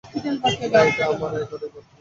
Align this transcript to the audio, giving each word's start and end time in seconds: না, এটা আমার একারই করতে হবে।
না, 0.71 0.79
এটা 0.87 1.03
আমার 1.07 1.31
একারই 1.33 1.47
করতে 1.51 1.65
হবে। 1.65 1.79